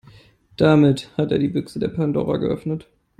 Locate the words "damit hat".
0.57-1.31